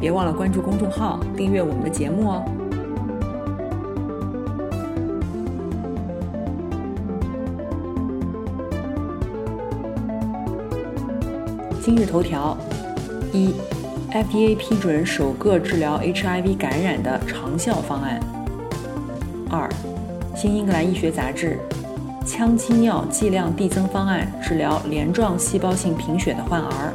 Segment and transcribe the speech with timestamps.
[0.00, 2.42] 别忘了关注公众号，订阅我们的节目哦。
[11.82, 12.56] 今日头条：
[13.30, 13.52] 一
[14.10, 18.18] ，FDA 批准首个治疗 HIV 感染的长效方案。
[19.50, 19.68] 二，
[20.34, 21.58] 新英格兰医学杂志，
[22.24, 26.94] 羟基尿剂量递增方案治疗镰状细胞性贫血的患儿。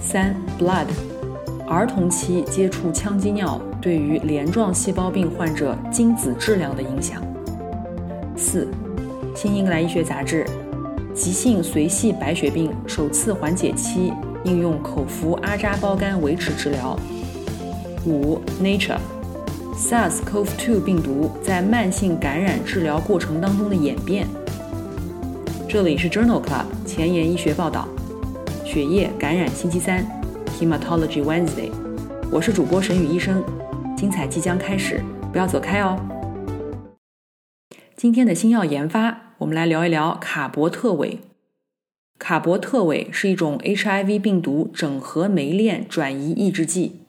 [0.00, 1.15] 三，Blood。
[1.68, 7.20] 儿童期接触羟基尿对于镰状细胞病患者精子质量的影响。
[8.36, 8.68] 四，
[9.36, 10.44] 《新英格兰医学杂志》
[11.14, 14.12] 急性髓系白血病首次缓解期
[14.44, 16.96] 应用口服阿扎胞苷维持治疗。
[18.04, 18.98] 五，《Nature》
[19.76, 24.26] SARS-CoV-2 病毒在慢性感染治疗过程当中的演变。
[25.68, 27.88] 这里是 Journal Club 前沿医学报道，
[28.64, 30.15] 血液感染星期三。
[30.58, 31.70] Hematology Wednesday，
[32.32, 33.44] 我是主播沈宇医生，
[33.94, 36.00] 精彩即将开始，不要走开哦。
[37.94, 41.18] 今天的新药研发，我们来聊一聊卡博特韦。
[42.18, 47.00] 卡博特韦是一种 HIV 病毒整合酶链转移抑制剂，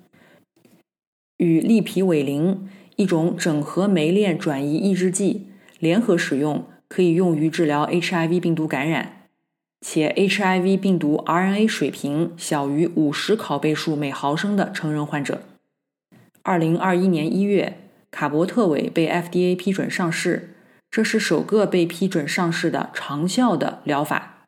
[1.38, 5.48] 与利皮韦林一种整合酶链转移抑制剂
[5.80, 9.17] 联合使用，可以用于治疗 HIV 病毒感染。
[9.82, 15.44] 且 HIV 病毒 RNA 水平小于五十拷贝数每毫升的成人患者。
[16.42, 17.78] 二零二一年一月，
[18.10, 20.56] 卡博特韦被 FDA 批准上市，
[20.90, 24.46] 这是首个被批准上市的长效的疗法。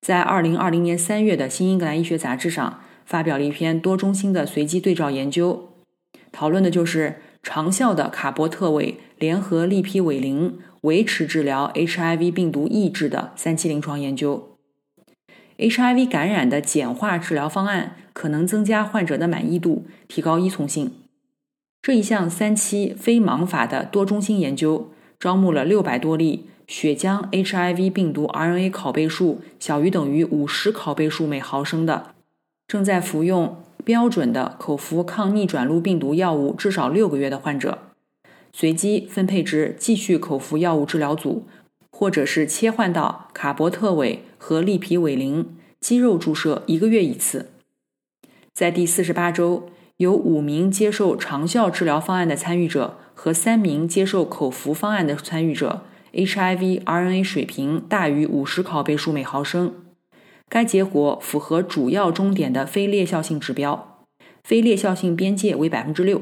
[0.00, 5.74] 在二零二零年三月的《新英格兰医学杂志》上发表了一篇多中心的随机对照研究，
[6.32, 10.58] 讨论的就是长效的卡博特韦联合利匹韦林。
[10.82, 14.56] 维持治疗 HIV 病毒抑制的三期临床研究
[15.58, 20.92] ，HIV 感染的简化治疗方案可能增加患者的满意度，提高依从性。
[21.82, 32.14] 这一项三期非盲法的多中心研究，招募了六百多例血浆 HIV 病毒 RNA 拷贝数小于等于五十拷贝数每毫升的，
[32.66, 37.89] 正在服用标准的口服抗逆转录病毒药物至少六个月的患者。
[38.52, 41.46] 随机分配至继续口服药物治疗组，
[41.90, 47.50] 或者是切换到卡博特韦和利皮韦林肌肉注射一个月一次。
[48.52, 59.74] 在第四十八周，有五名接受长效治疗方案的参与者和三名接受口服方案的参与者，HIV RNA 水平大于五十拷贝数每毫升。
[60.48, 64.04] 该结果符合主要终点的非裂效性指标，
[64.42, 66.20] 非裂效性边界为百分之六。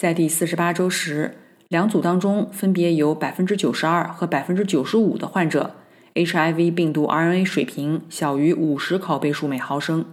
[0.00, 1.36] 在第四十八周时，
[1.68, 5.74] 两组当中分别有百分之九十二和百分之九十五的患者
[6.14, 10.06] HIV 病毒 RNA 水平小于五十拷贝数每毫升。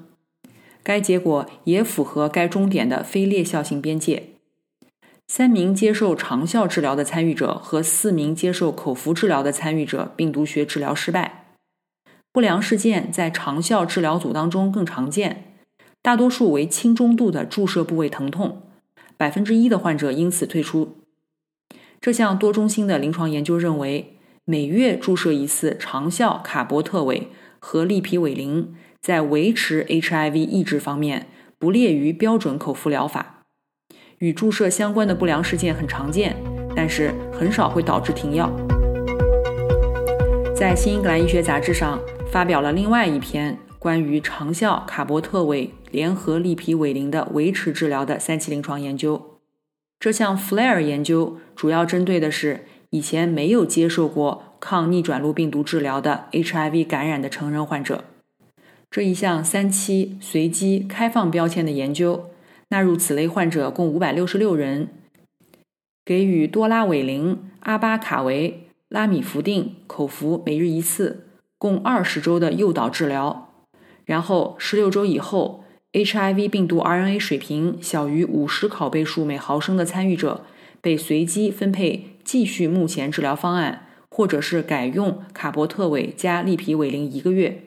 [0.84, 4.24] 该结果也符合该终点的非裂效性边界。
[5.26, 11.46] 三名接受长效治疗的参与者和四名接受口服治疗的参与者病毒学治疗失败。
[12.34, 15.56] 不良事件在长效治疗组当中更常见，
[16.02, 18.64] 大多数为轻中度的注射部位疼痛。
[19.18, 20.98] 百分之一的患者因此退出。
[22.00, 27.28] 这项多中心的临床研究认为，每月注射一次长效卡博特韦
[27.60, 33.44] 和利皮韦林，在维持 HIV 抑制方面不劣于标准口服疗法。
[34.20, 36.36] 与注射相关的不良事件很常见，
[36.76, 38.50] 但是很少会导致停药。
[40.56, 42.00] 在《新英格兰医学杂志》上
[42.32, 43.58] 发表了另外一篇。
[43.80, 49.40] 关于长效卡博特韦联合利皮韦林的维持治疗的三期临床研究，
[50.00, 58.06] 这项 FLAIR 研究主要针对的是以前没有接受过抗逆转录病毒治疗的 HIV 感染的成人患者。
[58.90, 62.32] 这一项三期随机开放标签的研究，
[62.70, 64.90] 纳入此类患者共五百六十六人，
[66.04, 71.28] 给予多拉韦林、阿巴卡韦、拉米福定口服每日一次，
[71.58, 73.47] 共二十周的诱导治疗。
[74.08, 80.46] 然后，十六周以后，HIV 病毒 RNA 水平小于五十拷贝数每毫升的参与者
[80.80, 87.62] 被随机分配继续目前治疗方案，或者是改用卡博特韦加利皮韦林一个月，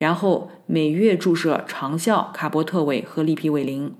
[0.00, 3.94] 然后每月注射长效卡博特韦和利皮韦林。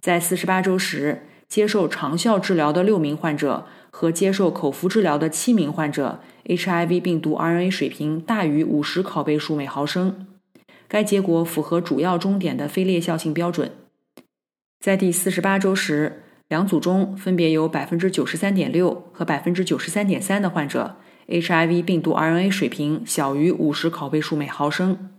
[0.00, 10.26] 在四十八周时，接受长效治疗的六名患者和接受口服治疗的七名患者，HIV 病毒 RNA 水平大于五十拷贝数每毫升。
[10.90, 13.70] 该结果符合主要终点的非劣效性标准。
[14.80, 20.96] 在第四十八周时，两组中分别有百分之九十三点六和百分之九十三点三的患者
[21.28, 25.10] HIV 病毒 RNA 水平小于五十拷贝数每毫升。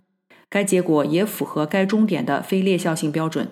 [0.50, 3.48] 该结果也符合该终点的非劣效性标准。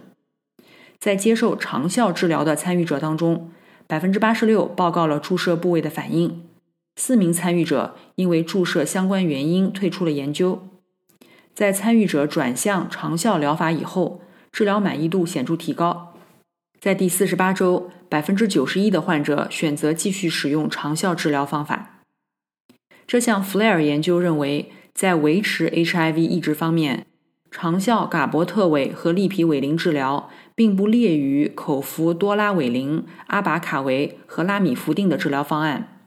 [1.00, 3.52] 在接受长效治疗的参与者当中，
[3.88, 6.44] 百分之八十六报告了注射部位的反应，
[6.98, 10.69] 四名参与者因为注射相关原因退出了研究。
[11.60, 16.14] 在参与者转向长效疗法以后，治疗满意度显著提高。
[16.80, 22.06] 在第四十八周，百分之九十一的患者选择继续使用长效治疗方法。
[23.06, 27.06] 这项 FLAIR 研究认为，在维持 HIV 抑制方面，
[27.52, 36.06] 长效嘎博特韦和利皮韦林治疗并不劣于口服多拉韦林、阿巴卡韦和拉米福定的治疗方案。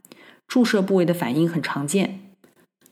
[0.48, 2.21] 注射部位的反应很常见。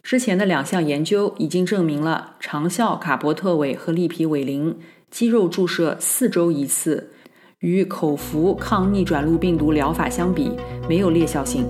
[0.02, 4.78] 之前的两项研究已经证明了长效卡博特韦和利皮韦林
[5.10, 7.10] 肌肉注射四周一次，
[7.60, 10.56] 与口服抗逆转录病毒疗法相比
[10.88, 11.66] 没有劣效性。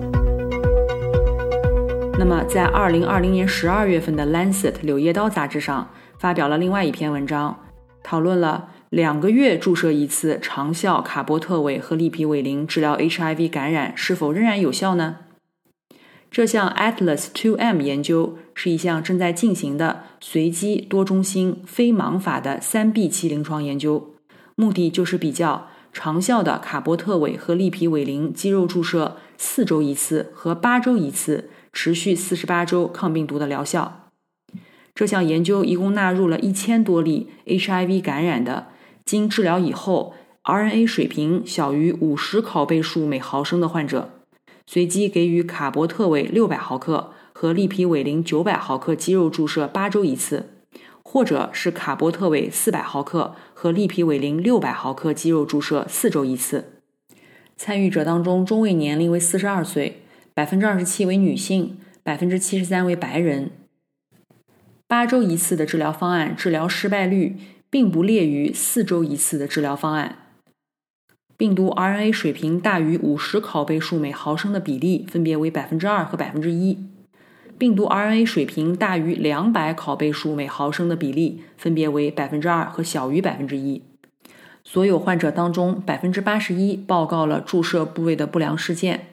[2.17, 5.87] 那么，在二零二零年十二月份的《Lancet》柳叶刀杂志上。
[6.21, 7.57] 发表了另外一篇文章，
[8.03, 15.15] 讨论了两个月注射一次长效卡波特韦和利皮韦林治疗 HIV 感染是否仍然有效呢？
[16.31, 24.11] 这项 Atlas 2M 研究是一项正在进行的随机多中心非盲法的三 B 期临床研究，
[24.55, 34.07] 目的就是比较长效的卡波特韦和利皮韦林肌肉注射四周一次和八周一次，持续四十八周抗病毒的疗效。
[34.95, 38.67] 这项研究一共纳入了一千多例 HIV 感染的
[39.03, 40.13] 经治疗以后
[40.45, 44.20] RNA 水平小于五十拷贝数每毫升的患者，
[44.73, 50.45] 随机给予卡博特韦六百毫克和利皮韦林九百毫克肌肉注射八周一次，
[51.03, 56.71] 或者是卡博特韦四百毫克和利皮韦林六百毫克肌肉注射四周一次。
[57.57, 60.03] 参与者当中中位年龄为四十二岁，
[60.33, 63.51] 百分之二十七为女性，百分之七十三为白人。
[64.87, 67.35] 八周一次的治疗方案治疗失败率
[67.69, 70.30] 并不劣于四周一次的治疗方案。
[71.41, 76.77] 病毒 RNA 水平大于五十拷贝数每毫升的比例分别为百分之二和百分之一，
[77.57, 83.81] 病毒 RNA 水平大于两百拷贝数每毫升的比例分别为百分之二和小于百分之一。
[84.63, 89.07] 所有患者当中，百分之八十一报告了注射部位的不良事件，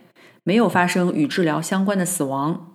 [0.44, 2.74] 没有发生与治疗相关的死亡。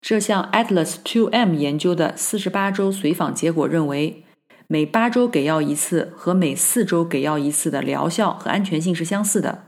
[0.00, 4.23] 这项 Atlas 2M 研究的四十八周随访结果认为，
[4.66, 9.64] 每八周给药一次和每四周给药一次的疗效和安全性是相似的。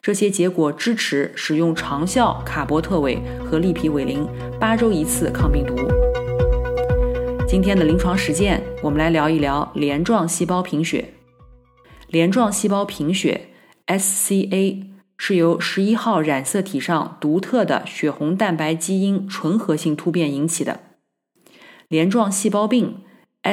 [0.00, 4.26] 这些结果支持使用长效卡博特韦和利匹韦林
[4.60, 5.74] 八周一次抗病毒。
[7.48, 11.14] 今天的临床实践，我们来聊一聊镰状细胞贫血。
[12.08, 13.48] 镰状细胞贫血
[13.86, 14.88] （SCA）。
[15.20, 20.78] 是由十一号染色体上独特的血红蛋白基因纯合性突变引起的
[21.88, 23.00] 镰状细胞病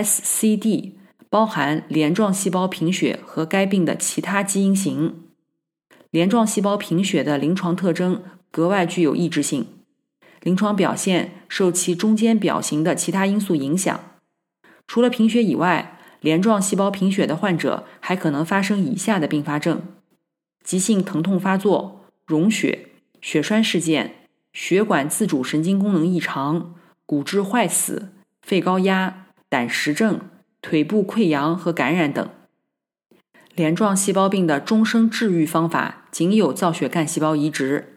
[0.03, 0.91] （SCD），
[1.29, 5.23] 包含镰状细胞贫血和该病的其他基因型。
[6.11, 9.67] 镰状细胞贫血的临床特征格外具有抑制性，
[10.41, 13.99] 临床表现受其中间表型的其他因素影响。
[14.87, 19.81] 除了贫血以外，镰状细胞贫血的患者还可能发生以下的并发症。
[20.63, 22.87] 急性疼痛发作、溶血、
[23.21, 26.75] 血栓事件、血管自主神经功能异常、
[27.05, 28.09] 骨质坏死、
[28.41, 29.24] 肺高压、
[29.55, 30.19] 胆石症、
[30.61, 32.29] 腿部溃疡和感染等。
[33.55, 37.95] 镰状细胞病的终生治愈方法仅有造血干细胞移植，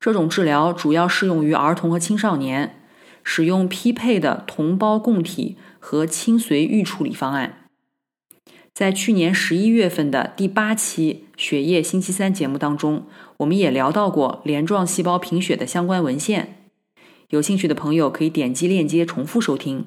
[0.00, 2.82] 这种治疗主要适用于儿童和青少年，
[3.22, 7.68] 使用匹配的同胞供体和亲随预处理方案。
[8.74, 16.68] 在去年十一月份的第八期《血液星期三》节目当中，我们也聊到过镰状细胞贫血的相关文献。
[17.28, 19.84] 有兴趣的朋友可以点击链接重复收听。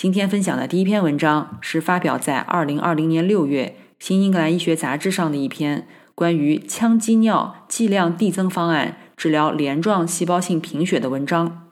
[0.00, 11.68] 今天分享的第一篇文章是发表在二零二零年六月《新英格兰医学杂志》上的一篇关于羟基尿剂量递增方案治疗镰状细胞性贫血的文章。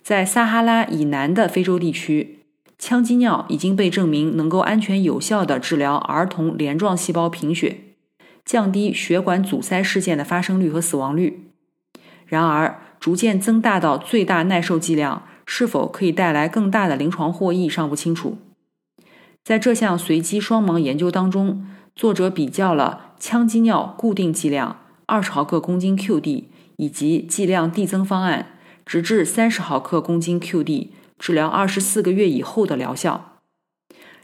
[0.00, 2.44] 在撒哈拉以南的非洲地区。
[2.78, 7.80] 羟基尿已经被证明能够安全有效地治疗儿童镰状细胞贫血，
[8.44, 11.50] 降低血管阻塞事件的发生率和死亡率。
[12.26, 18.36] 然而，逐渐增大到最大耐受剂量是否可以带来更大的临床获益尚不清楚。
[19.42, 26.44] 在这项随机双盲研究当中，作者比较了羟基尿固定剂量二十毫克公斤 QD
[26.76, 30.88] 以及剂量递增方案，直至三十毫克公斤 QD
[31.18, 33.38] 治疗二十四个月以后的疗效。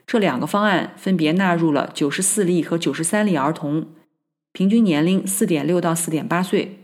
[0.06, 3.86] 这两个方案分别纳入了九十四例和九十三例儿童，
[4.52, 6.83] 平均年龄四点六到四点八岁，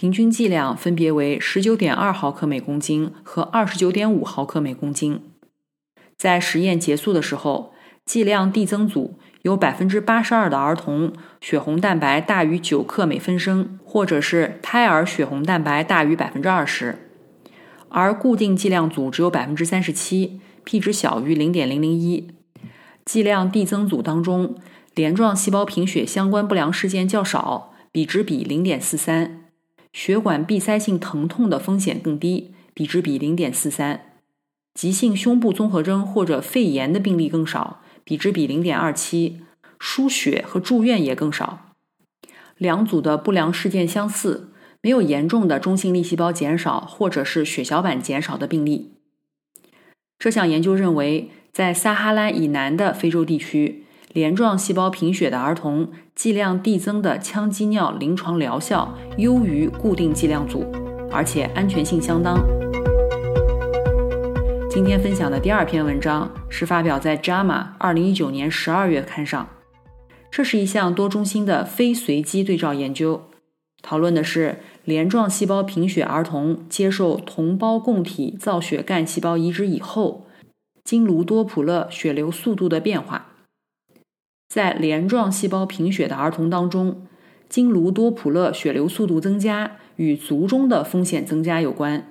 [0.00, 5.20] 平均剂量分别为十九点二毫克每公斤和二十九点五毫克每公斤。
[6.16, 7.72] 在实验结束的时候，
[8.06, 17.10] 剂量递增组有百分之八十二的儿童血红蛋白大于九克每分升，或者是胎儿血红蛋白大于百分之二十，
[17.88, 22.30] 而固定剂量组只有百分之三十七，p 值小于零点零零一。
[23.04, 24.54] 剂量递增组当中，
[24.94, 29.47] 镰状细胞贫血相关不良事件较少，比值比零点四三；
[29.92, 34.12] 血管闭塞性疼痛的风险更低，比值比零点四三。
[34.74, 39.40] 急性胸部综合征或者肺炎的病例更少，比值比零点二七，
[39.78, 41.74] 输血和住院也更少。
[42.56, 48.92] 两组的不良事件相似，没有严重的中性粒细胞减少或者是血小板减少的病例。
[50.18, 60.64] 这项研究认为，在撒哈拉以南的非洲地区，镰状细胞贫血的儿童剂量递增的羟基尿临床疗效优于固定剂量组，
[61.10, 62.42] 而且安全性相当。
[64.70, 67.46] 今天分享的第二篇文章是发表在《JAMA》
[67.78, 69.46] 二零一九年十二月刊上。
[70.30, 73.24] 这是一项多中心的非随机对照研究，
[73.82, 80.26] 讨论的是镰状细胞贫血儿童接受同胞供体造血干细胞移植以后，
[80.82, 83.26] 经颅多普勒血流速度的变化。
[84.48, 87.02] 在镰状细胞贫血的儿童当中，
[87.50, 92.10] 经颅多普勒血流速度增加与卒中的风险增加有关。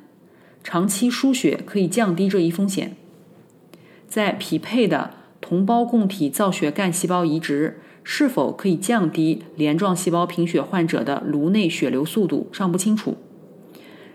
[0.63, 2.96] 长期输血可以降低这一风险。
[4.08, 13.17] 在匹配的同胞共体造血干细胞移植是否可以降低镰状细胞贫血患者的颅内血流速度尚不清楚。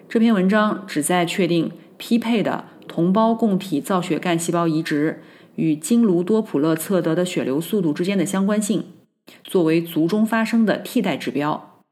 [0.08, 5.22] 这篇文章旨在确定匹配的同胞共体造血干细胞移植
[5.56, 8.84] 与经颅多普勒测得的血流速度之间的相关性，
[9.44, 11.82] 作为卒中发生的替代指标。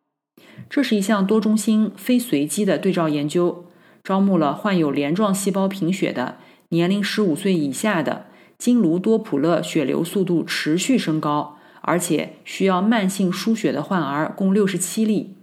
[0.68, 3.66] 这是一项多中心非随机的对照研究。
[4.02, 6.38] 招募了患有镰状细胞贫血的
[6.70, 8.26] 年龄十五岁以下的
[8.56, 15.34] 经颅多普勒血流速度持续升高，而且需要慢性输血的患儿共六十七例，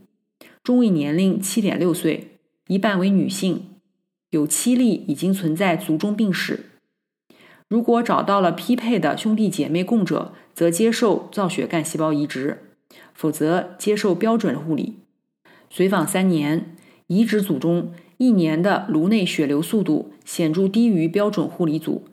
[0.64, 3.66] 中位年龄七点六岁，一半为女性，
[4.32, 6.66] 有七例已经存在卒中病史。
[7.70, 12.76] 如果找到了匹配的兄弟姐妹供者，则接受造血干细胞移植，
[13.14, 15.00] 否则接受标准护理。
[15.70, 16.76] 随访三年，
[17.08, 17.92] 移植组中。
[18.20, 22.08] 一年的颅内血流速度显著低于标准护理组，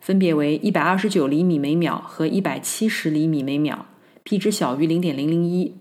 [0.00, 3.86] 分别为一百二十九厘米每秒和一百七十厘米每秒
[4.24, 5.76] ，p 值小于零点零零一。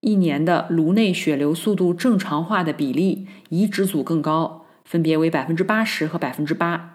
[0.00, 6.91] 一年的颅内血流速度正常化的比例，移植组更高，分别为百分之八十和百分之八。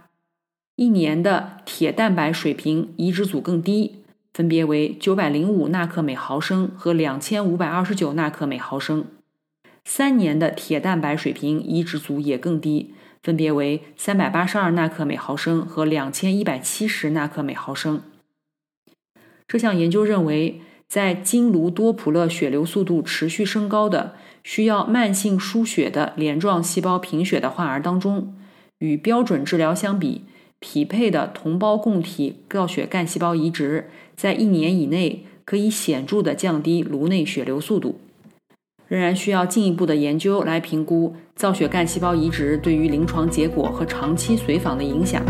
[0.78, 9.06] 一年的铁蛋白水平，移植组更低，分别为九百零五纳克每毫升和两千五百二十九纳克每毫升。
[9.84, 12.94] 三年的铁蛋白水平移植组也更低，
[13.24, 18.04] 分别为三百八十二纳克每毫升和两千一百七十纳克每毫升。
[19.48, 28.36] 这项研究认为，在经颅多普勒血流速度持续升高的、需要慢性输血的镰状细胞贫血的患儿当中，
[28.78, 30.26] 与标准治疗相比，
[30.60, 38.00] 匹配的同胞供体造血干细胞移植在一年以内可以显著的降低颅内血流速度。
[38.88, 45.22] 仍然需要进一步的研究来评估造血干细胞移植对于临床结果和长期随访的影响。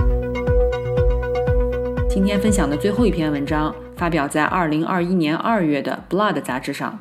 [2.07, 6.99] 今天分享的最后一篇文章发表在二零二一年二月的《Blood》杂志上。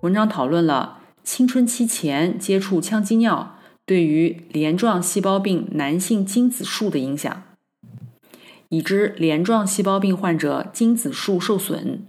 [0.00, 7.42] 文章讨论了青春期前接触羟基尿对于镰状细胞病男性精子数的影响。
[8.70, 12.04] 已知镰状细胞病患者精子数受损。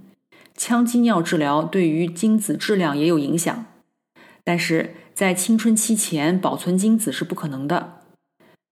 [0.57, 3.65] 羟基尿治疗对于精子质量也有影响，
[4.43, 7.99] 但是在青春期前保存精子是不可能的。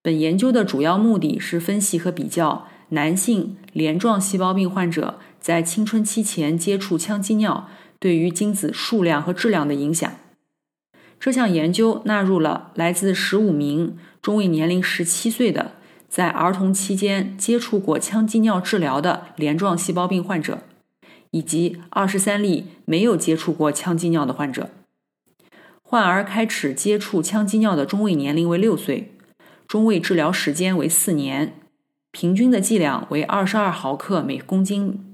[0.01, 7.67] 本研究的主要目的是分析和比较男性镰状细胞病患者在青春期前接触羟基尿
[8.00, 10.13] 对于精子数量和质量的影响。
[11.24, 15.72] 这项研究纳入了来自十五名中位年龄十七岁的
[16.10, 20.60] 在儿童期间接触过羟基尿治疗的镰状细胞病患者。
[21.32, 24.70] 以及二十三例没有接触过羟基尿的患者，
[25.82, 29.13] 患儿开始接触羟基尿的中位年龄为六岁，
[29.65, 31.53] 中位治疗时间为四年，
[32.12, 35.12] 平均的剂量为二十二毫克每公斤。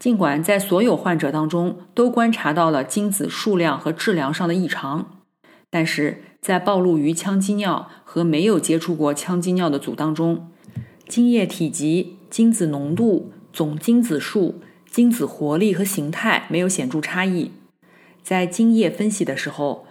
[0.00, 5.20] 尽管在所有患者当中都观察到了精子数量和质量上的异常，
[5.68, 10.50] 但是在暴露于羟基尿和没有接触过羟基尿的组当中，
[11.06, 17.52] 精液体积、精子浓度、总精子数、精子活力和形态没有显著差异。
[18.22, 19.84] 在精液分析的时候，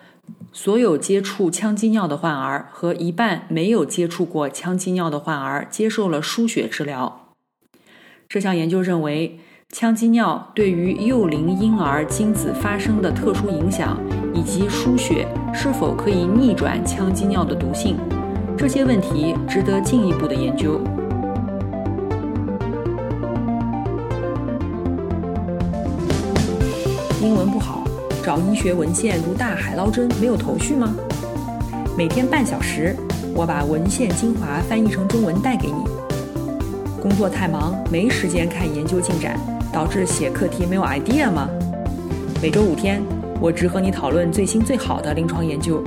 [0.52, 7.28] 所有接触羟基尿的患儿和一半没有接触过羟基尿的患儿接受了输血治疗。
[8.28, 9.40] 这项研究认为。
[9.72, 14.02] 羟基尿对于幼龄婴儿精子发生的特殊影响，
[14.34, 17.96] 以及输血是否可以逆转羟基尿的毒性，
[18.58, 20.82] 这些问题值得进一步的研究。
[27.22, 27.84] 英文不好，
[28.24, 30.96] 找医学文献如大海捞针，没有头绪吗？
[31.96, 32.96] 每天半小时，
[33.36, 35.84] 我把文献精华翻译成中文带给你。
[37.00, 39.40] 工作太忙，没时间看研究进展。
[39.72, 41.48] 导致写课题没有 idea 吗？
[42.42, 43.04] 每周五天，
[43.40, 45.84] 我只和你讨论最新最好的临床研究。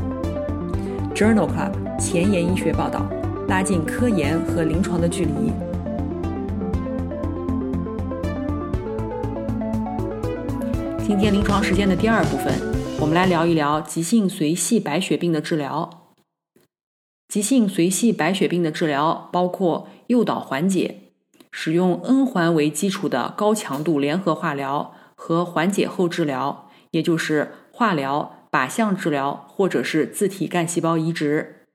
[1.15, 3.05] Journal Club 前沿医学报道，
[3.49, 5.53] 拉近科研和临床的距离。
[11.05, 12.55] 今天临床实践的第二部分，
[13.01, 15.91] 我们来聊一聊急性髓系白血病的治疗。
[17.29, 21.02] 急性髓系白血病的治疗包括诱导缓解。
[21.53, 31.67] 使用 N 环为基础的高强度联合化疗和缓解后治疗，也就是化疗、靶向治疗或者是自体干细胞移植。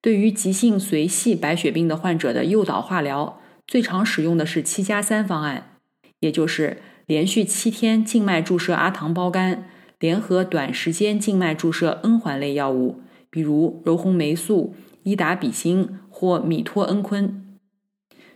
[0.00, 5.76] 对于急性髓系白血病的患者的诱导化疗，最常使用的是七加三方案，
[6.20, 9.64] 也就是连续七天静脉注射阿糖胞苷，
[9.98, 17.51] 联合短时间静脉注射 N 环类药物，比如柔红霉素、伊达比星或米托恩醌。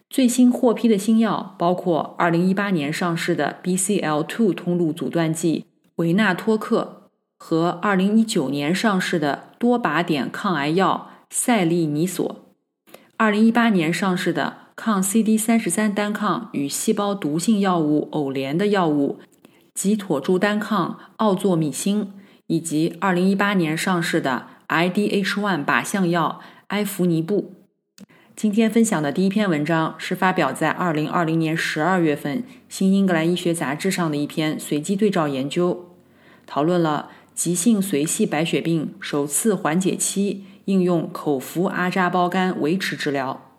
[0.09, 5.67] 最新获批的新药包括2018年上市的 BCL2 通路阻断剂
[5.97, 12.55] 维纳托克和2019年上市的多靶点抗癌药赛利尼索
[13.19, 19.19] ，2018年上市的抗 CD33 单抗与细胞毒性药物偶联的药物
[19.75, 22.13] 吉妥珠单抗奥唑米星，
[22.47, 27.56] 以及2018年上市的 IDH1 靶向药埃弗尼布。
[28.37, 35.87] 今天分享的第一篇文章是发表在二零二零年十二月份《新英格兰医学杂志》上的一篇随机对照研究，
[36.47, 43.51] 讨论了急性髓系白血病首次缓解期应用口服阿扎胞苷维持治疗。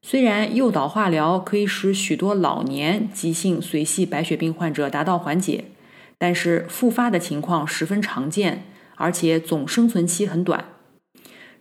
[0.00, 5.64] 虽然诱导化疗可以使许多老年急性髓系白血病患者达到缓解，
[6.16, 8.62] 但是复发的情况十分常见，
[8.94, 10.66] 而且总生存期很短。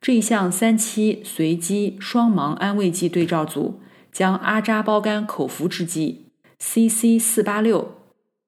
[0.01, 3.79] 这一项三期随机双盲安慰剂对照组
[4.11, 6.25] 将阿扎胞苷口服制剂
[6.57, 7.93] CC 四八六，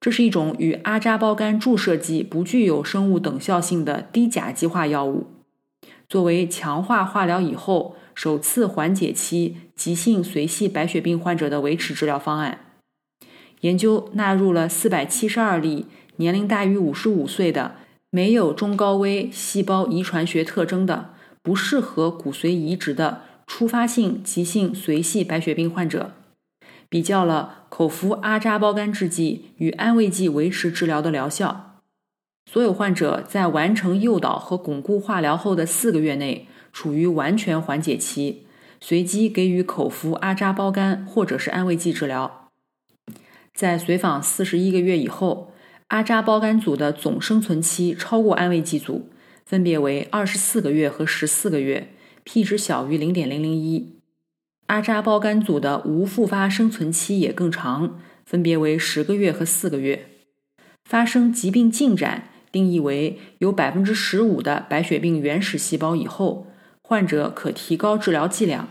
[0.02, 5.28] 这是一种与阿扎胞苷注射剂不具有生物等效性的低甲基化药物，
[6.10, 12.62] 作为强化化疗以后首次缓解期急性髓系白血病患者的维持治疗方案。
[13.62, 15.86] 研究纳入了四百七十二例
[16.16, 17.76] 年龄大于五十五岁的
[18.10, 21.13] 没有中高危细胞遗传学特征的。
[21.44, 26.14] 不适合骨髓移植的初发性急性髓系白血病患者，
[26.88, 31.82] 比较了口服阿扎胞苷制剂与安慰剂维持治疗的疗效。
[32.50, 38.48] 所有患者在完成诱导和巩固化疗后的四个月内处于完全缓解期，
[38.80, 42.50] 随机给予口服阿扎胞苷或者是安慰剂治疗。
[43.54, 45.52] 在随访四十一个月以后，
[45.90, 49.10] 阿扎胞苷组的总生存期超过安慰剂组。
[49.46, 51.90] 分别为二十四个月和十四个月
[52.24, 53.94] ，p 值小于零点零零一。
[54.68, 60.08] 阿扎胞苷组的无复发生存期也更长，分别为十个月和四个月。
[60.86, 66.48] 发生疾病进展定义为有百分之十五的白血病原始细胞以后，
[66.82, 68.70] 患者可提高治疗剂量。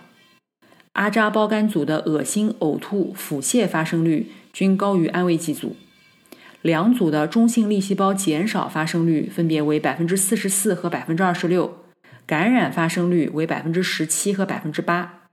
[0.94, 5.76] 阿扎胞苷组的恶心、呕吐、腹泻发生率均高于安慰剂组。
[6.62, 11.84] 两组的中性粒细胞减少发生率分别为百分之四十四和百分之二十六，
[12.24, 15.28] 感染发生率为百分之十七和百分之八。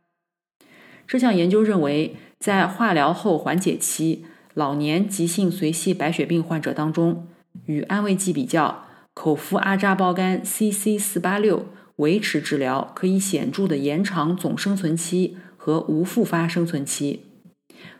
[1.06, 7.28] 这项研究认为，在化疗后缓解期老年急性髓系白血病患者当中，
[7.66, 17.29] 与安慰剂比较，口服阿扎胞苷 CC 四八六维持治疗可以显著的延长总生存期和无复发生存期。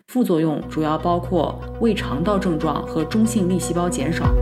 [0.10, 4.34] 副作用主要包括胃肠道症状和中性粒细胞减少。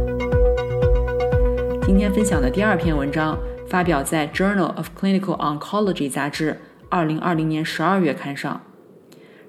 [1.85, 8.61] 今天分享的第二篇文章发表在《Journal of Clinical Oncology》杂志二零二零年十二月刊上。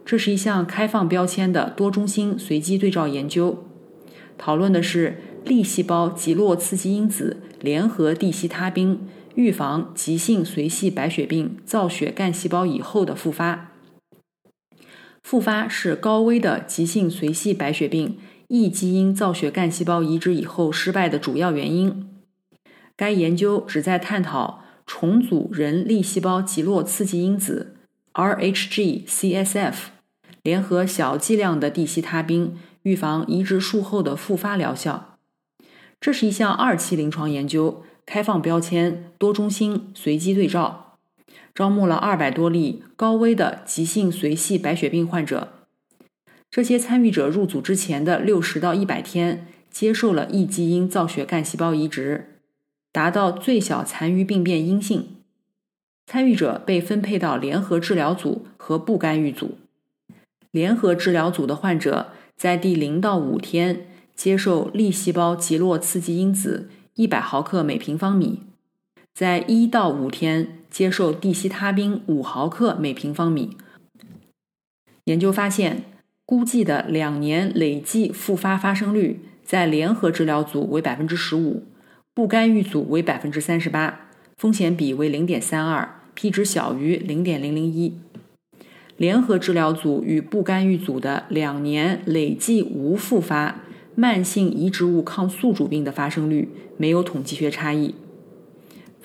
[0.04, 3.62] 这是一项开放标签的多中心随机对照研究，
[4.36, 13.67] 讨论的是粒细胞极络刺激因子联合地西他滨预防急性髓系白血病造血干细胞以后的复发。
[15.22, 22.08] 复发是高危的急性髓系白血病异基因造血干细胞移植以后失败的主要原因。
[22.96, 27.76] 该研究旨在探讨重组人粒细胞极络刺激因子
[28.14, 29.74] （RHG-CSF）
[30.42, 35.18] 联合小剂量的地西他滨预防移植术后的复发疗效。
[36.00, 40.87] 这是一项二期临床研究，开放标签、多中心随机对照。
[41.58, 45.48] 招募了二百多例高危的急性髓系白血病患者，
[46.48, 52.38] 这些参与者入组之前的六十到一百天接受了异基因造血干细胞移植，
[52.92, 55.16] 达到最小残余病变阴性。
[56.06, 59.58] 参与者被分配到联合治疗组和不干预组。
[60.52, 68.42] 联合治疗组的患者在第零到五天接受粒细胞极络刺激因子一百毫克每平方米，
[69.12, 70.57] 在一到五天。
[70.70, 73.56] 接受地西他滨五毫克每平方米。
[75.04, 75.84] 研究发现，
[76.26, 81.64] 估计的两年累计复发发生率在联合治疗组为百分之十五，
[82.12, 87.94] 不干预组为百分之三十八，风险比为零点三二，p 值小于零点零零一。
[88.98, 93.60] 联合治疗组与不干预组的两年累计无复发
[93.94, 97.94] 慢性移植物抗宿主病的发生率没有统计学差异。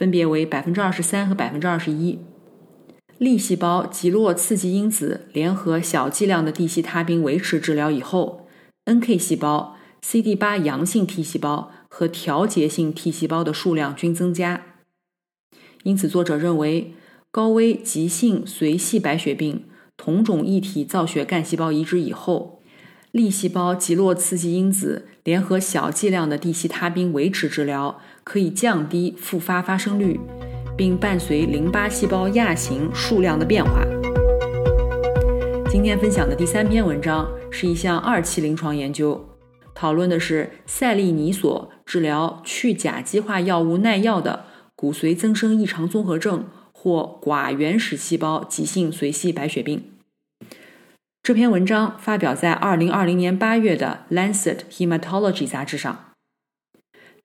[0.04, 2.20] 分别为百分之二十三和百分之二十一。
[3.20, 8.50] 粒细胞极络刺激因子联合小剂量的地西他滨维持治疗以后
[8.84, 14.63] ，NK 细胞、CD 八阳性 T 细胞和调节性 T 细胞的数量均增加。
[15.84, 16.94] 因此，作者认为，
[17.32, 19.63] 高危急性髓系白血病
[19.96, 22.62] 同种异体造血干细胞移植以后，
[23.12, 28.02] 粒细胞极络刺激因子联合小剂量的地西他滨维持治疗。
[28.24, 30.20] 可以降低复发发生率，
[30.78, 33.84] 并伴随淋巴细胞亚型数量的变化。
[35.70, 39.28] 今天分享的第三篇文章是一项二期临床研究，
[39.74, 49.84] 讨论的是赛利尼索治疗去甲基化药物耐药的骨髓增生异常综合症或寡原始细胞急性髓系白血病。
[51.24, 56.12] 这篇文章发表在2020年8月的《Lancet Hematology》杂志上。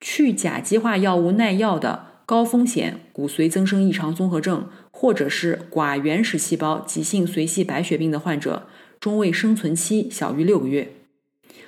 [0.00, 8.68] 去甲基化药物耐药的高风险骨髓增生异常综合症，或者是寡原始细胞急性髓系白血病的患者，
[9.00, 10.92] 中位生存期小于六个月。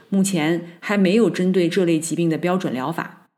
[0.08, 3.28] 目前还没有针对这类疾病的标准疗法。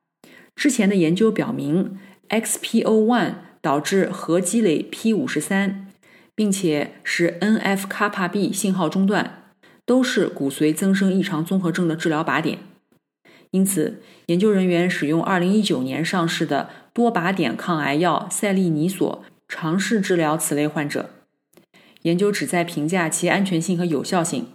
[0.57, 5.89] 之前的研究表明，XPO1 导致核积累 p 五十三，
[6.35, 9.45] 并且使 NF 卡帕 B 信号中断，
[9.87, 12.59] 都是骨髓增生异常综合症的治疗靶点。
[13.53, 21.11] 因此，研究人员使用2019年上市的多靶点抗癌药赛利尼索尝试治疗此类患者。
[22.03, 24.47] 研究旨在评价其安全性和有效性。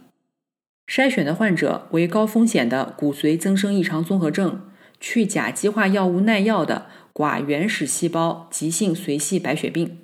[0.88, 10.00] 筛选的患者为高风险的骨髓增生异常综合症、去甲基化药物耐药的寡原始细胞急性髓系白血病。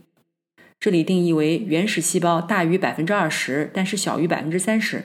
[0.80, 5.04] 这里定义为原始细胞大于百分之二十，但是小于百分之三十。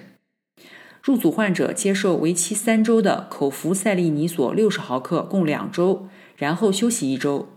[1.08, 7.48] 入组患者接受为期三周的口服赛利尼索六十毫克，共两周，然后休息一周。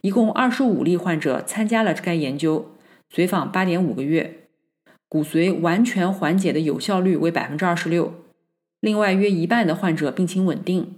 [0.00, 2.72] 一共二十五例患者参加了该研究，
[3.08, 4.48] 随访八点五个月。
[5.08, 8.12] 骨髓完全缓解的有效率为百分之二十六。
[8.80, 10.96] 另外，约一半的患者病情稳定。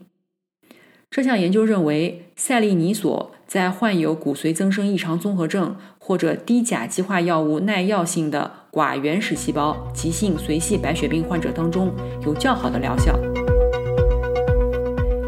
[1.10, 8.48] 这项研究认为，赛利尼索在患有骨髓增生异常综合症或者低甲基化药物耐药性的。
[8.70, 13.18] 寡原始细胞急性髓系白血病患者当中有较好的疗效。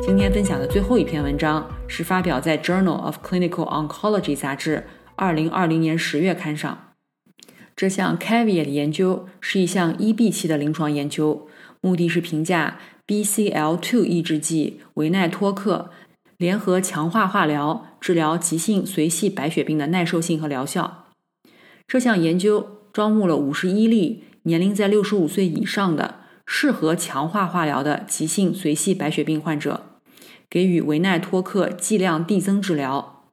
[0.00, 6.92] 今天分享的最后一篇文章是发表在《Journal of Clinical Oncology》杂志2020年10月刊上。
[7.74, 11.48] 这项 Caveat 研究是一项 EB 期的临床研究，
[11.80, 15.90] 目的是评价 BCL2 抑制剂维奈托克
[16.36, 21.06] 联合强化化疗治疗急性髓系白血病的耐受性和疗效。
[21.88, 22.80] 这项研究。
[22.92, 29.86] 招募了五十一例年龄在六十五岁以上的适合强化化疗的急性髓系白血病患者，
[30.50, 33.30] 给予维奈托克剂量递增治疗。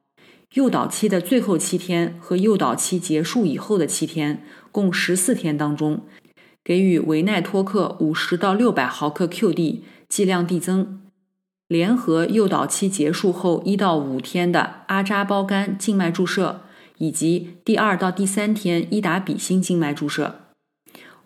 [0.54, 6.06] 诱导期的最后七天和诱导期结束以后的七天，共十四天当中，
[6.64, 11.02] 给予维奈托克五十到六百毫克 QD 剂量递增，
[11.70, 16.62] 联合诱导期结束后一到五天的阿扎胞苷静脉注射。
[16.98, 20.40] 以及第二到第三天伊达比心静脉注射。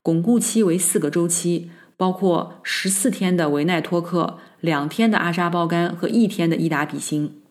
[0.03, 7.43] 巩固期为四个周期，包括十四天的维奈托克、两天的阿扎包干和一天的伊达比心。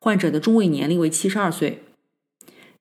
[0.00, 1.82] 患者的中位年龄为七十二岁。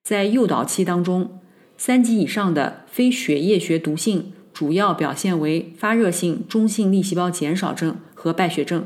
[0.01, 1.41] 在诱导期当中，
[1.75, 8.85] 三级以上的非血液学毒性主要表现为发热性中性粒细胞减少症和败血症。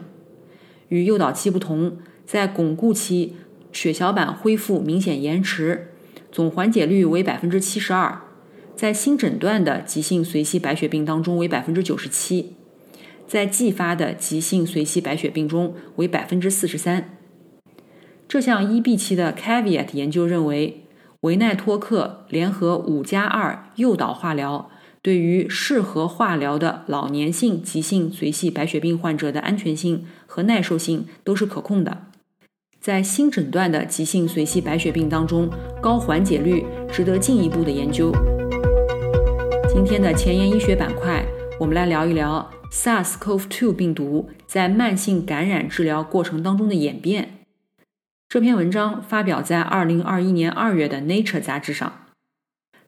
[0.91, 3.37] 与诱导期不同，在巩固期，
[3.71, 5.93] 血小板恢复明显延迟，
[6.33, 8.21] 总缓解率为百分之七十二，
[8.75, 12.57] 在新诊断的急性髓系白血病当中为百分之九十七，
[13.25, 17.17] 在继发的急性髓系白血病中为百分之四十三。
[18.27, 20.83] 这项 EB 期的 Caveat 研究认为，
[21.21, 24.70] 维奈托克联合五加二诱导化疗。
[25.03, 32.05] 对于适合化疗的老年性急性髓系白血病患者的安全性和耐受性都是可控的。
[32.79, 35.49] 在新诊断的急性髓系白血病当中，
[35.81, 38.11] 高缓解率值得进一步的研究。
[39.73, 41.25] 今天的前沿医学板块，
[41.59, 47.45] 我们来聊一聊 SARS-CoV-2 病毒在慢性感染治疗过程当中的演变。
[48.29, 52.00] 这篇文章发表在2021年2月的 Nature 杂志上。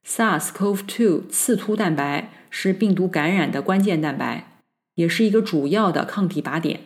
[0.05, 4.59] SARS-CoV-2 刺突蛋白是病毒感染的关键蛋白，
[4.95, 6.81] 也是一个主要的抗体靶点。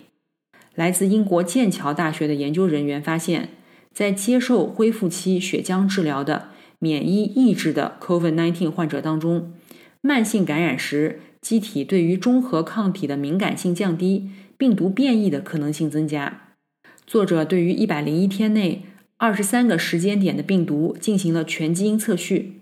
[0.75, 3.49] 来自英国剑桥大学的研究人员发现，
[3.91, 9.53] 在接受恢复期血浆治疗的免疫抑制的 COVID-19 患者当中，
[10.01, 16.53] 慢性感染时机体对于中和抗体的敏感性降低，病毒变异的可能性增加。
[17.08, 18.84] 作者对于101天内
[19.17, 22.57] 23个时间点的病毒进行了全基因测序。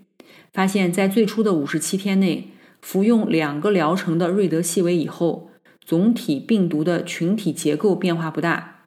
[0.56, 2.48] 发现，在最初的五十七天内，
[2.80, 5.50] 服用两个疗程的瑞德西韦以后，
[5.84, 8.86] 总体病毒的群体结构变化不大。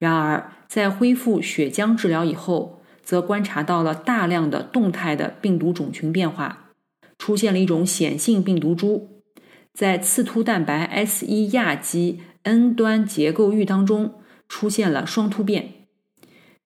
[0.00, 6.72] 然而，在恢复血浆治疗以后，则观察到了大量的动态的病毒种群变化，
[7.16, 9.22] 出现了一种显性病毒株，
[9.72, 14.14] 在刺突蛋白 S 一亚基 N 端结构域当中
[14.48, 15.86] 出现了双突变。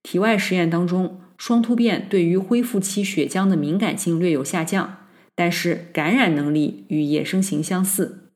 [0.02, 1.19] 体外实验当中。
[1.40, 8.30] 双突变对于恢复期血浆的敏感性略有下降，但是感染能力与野生型相似。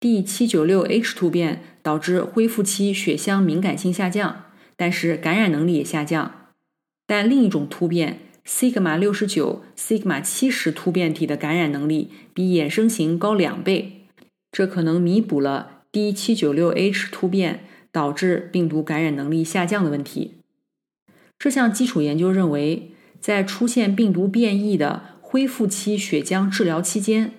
[0.00, 4.44] D796H 突变导致恢复期血浆敏感性下降，
[4.76, 6.52] 但是感染能力也下降。
[7.04, 14.06] 但另一种突变 Sigma 六十九 Sigma 七十突变体的感染能力比野生型高两倍，
[14.52, 20.34] 这可能弥补了 D796H 突变导致病毒感染能力下降的问题。
[21.38, 27.32] 这项基础研究认为，在出现病毒变异的恢复期血浆治疗期间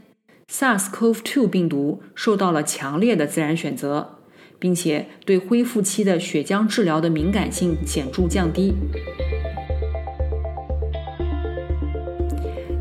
[0.52, 4.20] ，SARS-CoV-2 病毒受到了强烈的自然选择，
[4.60, 8.76] 并且对恢复期的血浆治疗的敏感性显著降低。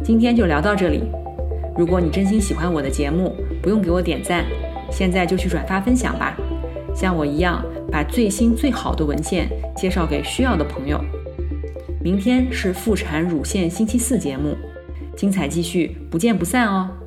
[0.04, 1.04] 今天就聊到这里。
[1.78, 4.44] 如果你真心喜欢我的节目，不用给我点赞，
[4.90, 6.36] 现在就去转发分享吧。
[6.94, 11.00] 像我一样，把最新最好的文献介绍给需要的朋友。
[12.02, 14.56] 明天是妇产乳腺星期四节目，
[15.16, 17.05] 精彩继续，不见不散哦。